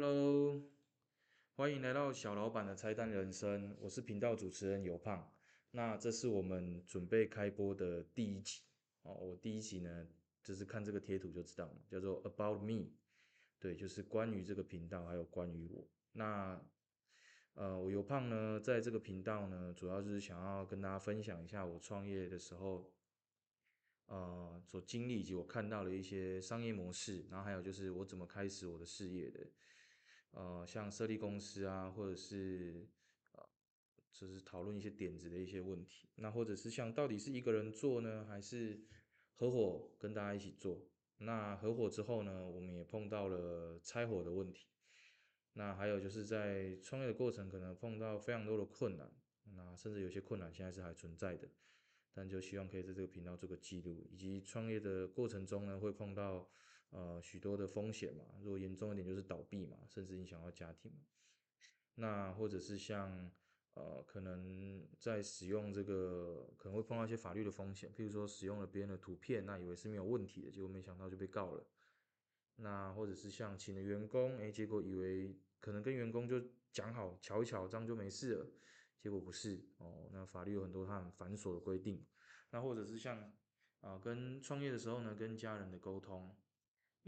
[0.00, 0.62] Hello，
[1.56, 5.28] 欢迎来到小老板的拆弹人生，我是频道主持人尤胖。
[5.72, 8.60] 那这是我们准备开播的第一集
[9.02, 9.12] 哦。
[9.14, 10.06] 我第一集呢，
[10.44, 12.92] 就是看这个贴图就知道了，叫做 About Me，
[13.58, 15.84] 对，就是关于这个频道还有关于我。
[16.12, 16.64] 那
[17.54, 22.88] 呃，我尤胖呢，在这个频道呢，主要就是想要跟大家分享一下我创业的时候。
[24.06, 29.46] 呃，所经历以及我看到的一些商业模式，然后还有就是我怎么开始我的事业的，
[30.38, 32.86] 呃，像设立公司啊，或者是
[33.32, 33.44] 呃，
[34.12, 38.80] 就是讨论一些点子的一些问题，那或者是像到底是一个人做呢，还是
[39.34, 40.86] 合伙跟大家一起做？
[41.16, 44.68] 那合伙之后呢，我们也碰到了拆伙的问题，
[45.54, 49.10] 那还有就是在创业的过程可能碰到非常多的困难，
[49.56, 51.48] 那甚至有些困难现在是还存在的。
[52.14, 56.48] 但就希望可以在这个频道做个记录，以及创业的过程中呢，会碰到
[56.90, 58.24] 呃许多的风险嘛。
[58.40, 60.92] 如果严重一点就是倒闭嘛，甚至影响到家庭。
[61.94, 63.30] 那或者是像
[63.74, 71.66] 呃可能在使用这个可能会碰到一些法律的风险，譬如说使用了别人的图片，那以为是没有问题的，结果没想到就被告了。
[72.56, 76.40] 那或者是像请了员工，哎，结果以为可能跟员工就
[76.72, 78.46] 讲好瞧一瞧，这样就没事了。
[79.00, 82.04] 结果不是哦，那法律有很多它很繁琐的规定，
[82.50, 83.32] 那或者是像
[83.80, 86.34] 啊跟创业的时候呢，跟家人的沟通，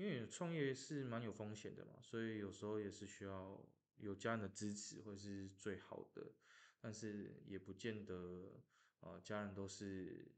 [0.00, 3.62] 因为创业是蛮有风险的嘛，所以有时候也是需要
[3.98, 6.32] 有家人的支持会是最好的，
[6.80, 8.62] 但是也不见得
[9.00, 10.32] 呃家人都是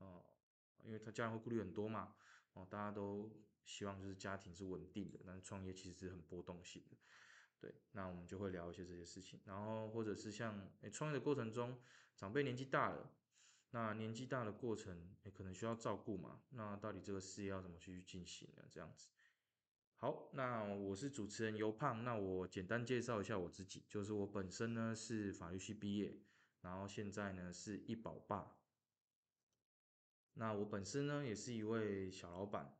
[0.00, 0.22] 呃，
[0.82, 2.14] 因为他家人会顾虑很多嘛，
[2.52, 3.30] 哦大家都
[3.64, 6.96] 希望就是家庭是稳定的，但是创业其实是很波动性的。
[7.58, 11.80] 对，那我们就会聊一些这些事情，然后或者是像诶创业的过程中，
[12.14, 13.10] 长辈年纪大了，
[13.74, 18.62] 那年纪大的过程，也可能需要照顾嘛，那到底这个事业要怎么去进行呢？
[18.70, 19.08] 这样子。
[19.96, 26.20] 好，那我是主持人尤胖，那我简单介绍一下我自己，就是我本身呢是法律系毕业，
[26.60, 28.56] 然后现在呢是一保爸，
[30.34, 32.76] 那我本身呢也是一位小老板，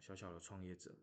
[0.00, 0.94] 小小的创业者。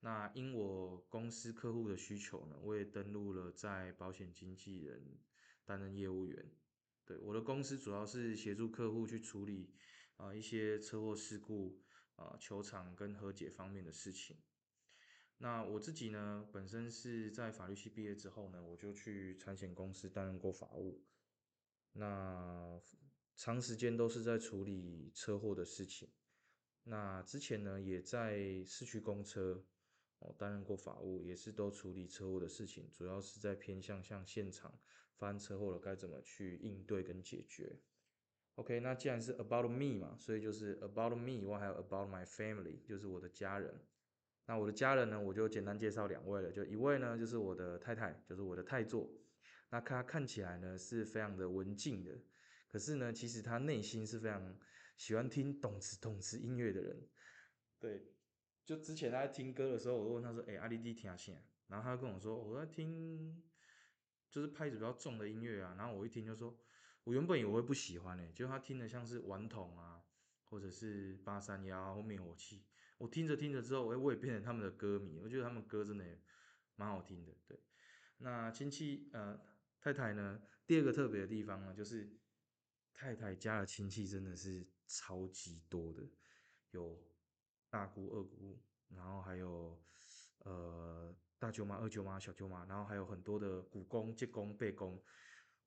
[0.00, 5.16] 那因我公司客户的需求呢，我也登录了在保险经纪人
[5.64, 6.50] 担任业务员。
[7.10, 9.74] 对，我的公司主要是协助客户去处理
[10.16, 11.82] 啊一些车祸事故
[12.14, 14.36] 啊球场跟和解方面的事情。
[15.38, 21.04] 那我自己呢，本身是在法律系毕业之后呢，我就去产险公司担任过法务。
[21.94, 22.80] 那
[23.34, 26.12] 长时间都是在处理车祸的事情。
[26.84, 29.66] 那之前呢，也在市区公车。
[30.20, 34.78] 哦，担任过法务，也是都处理车祸的事情，主要是在偏向像现场
[35.16, 37.80] 发生车祸了该怎么去应对跟解决。
[38.56, 43.74] OK，那既然是 about me 嘛，所以就是 about me，我还有 about my family，就是我的家人。
[44.46, 49.10] 那我的家人呢，我就简单介绍两位了，就一位呢就是我的太太，就是我的太座。
[49.70, 52.10] 那她看起来呢是非常的文静的，
[52.68, 54.58] 可是呢其实她内心是非常
[54.98, 57.08] 喜欢听动词动词音乐的人。
[57.78, 58.12] 对。
[58.70, 61.32] 就之前他在听歌的时候，我问他说：“哎，阿弟弟听啥？”
[61.66, 63.42] 然后他就跟我说：“我在听，
[64.30, 66.56] 就是拍子比较重的音乐啊。”然后我一听就说
[67.02, 70.04] ：“我原本以为会不喜欢呢，就他听的像是顽童啊，
[70.44, 72.64] 或者是八三幺或灭火器。
[72.98, 75.18] 我听着听着之后，哎，我也变成他们的歌迷。
[75.18, 76.04] 我觉得他们歌真的
[76.76, 77.36] 蛮好听的。
[77.48, 77.58] 对，
[78.18, 79.40] 那亲戚呃
[79.80, 82.20] 太太呢，第二个特别的地方呢，就是
[82.94, 86.08] 太太家的亲戚真的是超级多的，
[86.70, 87.09] 有。
[87.70, 89.80] 大姑、二姑，然后还有
[90.40, 95.02] 呃大舅妈、二舅妈、小舅妈，然后还有很多的姑公、舅公、伯公，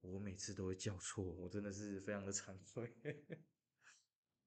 [0.02, 2.94] 我每次都会叫错，我真的是非常的惭愧。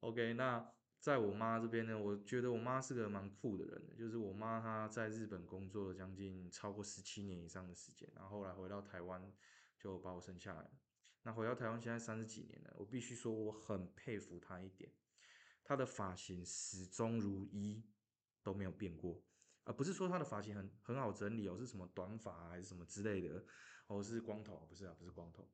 [0.00, 9.32] OK，那在我妈这边呢，我觉得我妈是个蛮酷的人，就是我妈她在日本工作了将近超过十七年以上的时间，然后后来回到台湾
[9.78, 10.70] 就把我生下来了。
[11.22, 14.92] 那回到台湾现在三十几年了，我必须说我很佩服她一点。
[15.68, 17.82] 他的发型始终如一，
[18.40, 19.20] 都没有变过，
[19.64, 23.44] 而不是说他的发型很很好整理哦，是什么短发还是什么之类的，
[23.88, 25.50] 哦是光头，不是啊，不是光头。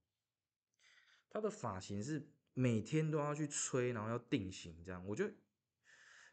[1.31, 5.33] 他的发型是每天都要去吹，然后要定型这样，我觉得，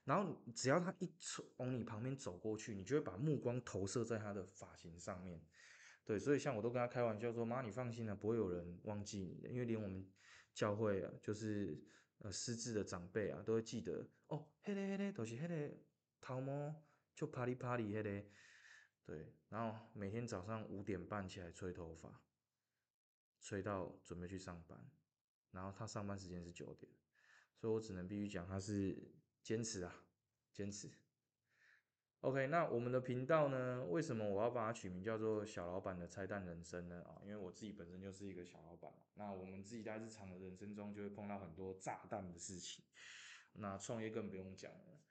[0.03, 5.41] 然后只要他一从你旁边走过去，你就会把目光投射在他的发型上面，
[6.03, 10.05] 对，所以像我都跟他开玩笑说，妈你放心了，不会有人忘记你的，因为连我们
[10.53, 11.81] 教会啊，就是。
[12.19, 15.86] 呃，失智的长辈啊，都会记得哦，嘿嘞嘿嘞，都是嘿嘞，
[16.19, 16.83] 头毛
[17.16, 18.31] 就啪里啪里嘿嘞，
[19.04, 22.21] 对，然后每天早上五点半起来吹头发，
[23.39, 24.92] 吹到准备去上班，
[25.51, 26.92] 然后他上班时间是九点，
[27.56, 30.04] 所以我只能必须讲他是坚持啊，
[30.51, 30.89] 坚持。
[32.21, 33.86] OK，那我们的频道呢？
[33.86, 37.01] 为什么我要把它取名叫做“小老板的拆弹人生”呢？
[37.04, 38.92] 啊，因为我自己本身就是一个小老板。
[39.13, 42.83] 那我们自己在日常的人生中就会碰到很多炸弹的事情，
[43.54, 45.01] 那创业更不用讲了，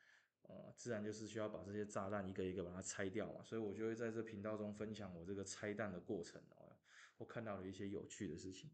[0.42, 3.42] 呃，自然就是需要把这些炸弹一个一个把它拆掉嘛。
[3.42, 6.76] 所以我就会在这频道中分享我这个拆弹的过程哦，
[7.16, 8.70] 我看到了一些有趣的事情。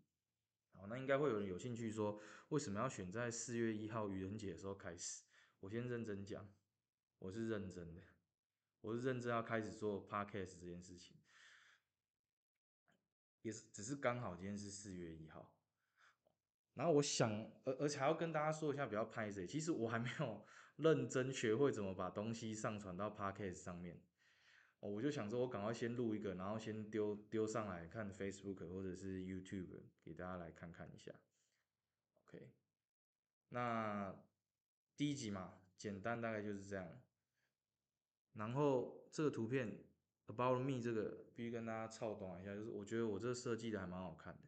[0.73, 5.23] 好，那应该会有人有兴趣说，为什么要选在四月一号愚人节的时候开始？
[5.61, 6.53] 我先认真讲，
[7.21, 8.03] 我是认真的。
[8.85, 11.17] 我是认真要开始做 podcast 这件事情，
[13.41, 15.57] 也是只是刚好今天是四月一号，
[16.75, 17.33] 然后我想，
[17.65, 20.45] 而而且还要跟大家说一下，比较拍谁，其实我还没有
[20.77, 24.03] 认真学会怎么把东西上传到 podcast 上面，
[24.81, 31.11] 哦，我就想说，我赶快先录一个，然后先丢丢上来看 Facebook 或者是 YouTube 给大家来看看一下
[32.27, 32.53] ，OK，
[33.49, 34.15] 那
[34.95, 37.01] 第一集嘛，简单大概就是这样。
[38.35, 39.85] 然后这个图片
[40.27, 44.41] about me 这个必须跟大家操短一下，就是我觉得我这个设计的还蛮好看的。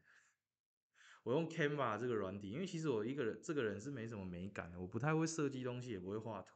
[1.24, 6.54] 我用 Canva 这个软体，因为其实我一个人这个人是没什么美感的，我不太会设计东西，也不会画图。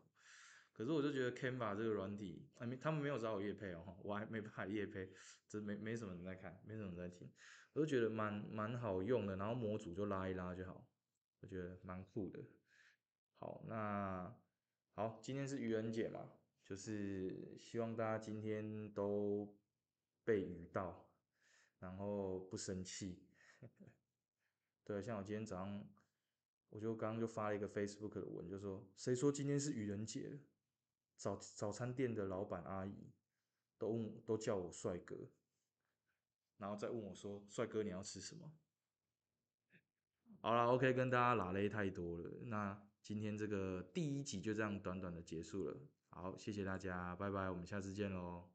[0.72, 5.12] 可是我就觉得 Canva 这个软体，还没他们没有找我叶配哦，我还没办法叶配，
[5.48, 7.30] 这没没什么人在看，没什么人在听，
[7.72, 10.86] 我就觉得蛮蛮好用的，然后模组就拉一拉就好，
[11.40, 12.40] 我觉得蛮酷的。
[13.38, 14.34] 好，那
[14.94, 16.30] 好，今天是愚人节嘛。
[16.70, 19.58] 就是希望大家今天都
[20.22, 21.10] 被愚到，
[21.80, 23.24] 然后不生气。
[24.84, 25.84] 对，像我今天早上，
[26.68, 30.38] 我就刚刚就发了一个 Facebook 的文，就说谁说今天是愚人节？
[31.16, 33.10] 早早餐店的老板阿姨
[33.76, 35.28] 都问都叫我帅哥，
[36.58, 38.52] 然后再问我说帅哥你要吃什么？
[40.40, 45.76] 好了，OK，跟大家拉勒太多了，那今天这个第一集就这样短短的结束了。
[46.10, 48.49] 好，谢谢大家，拜拜，我们下次见喽。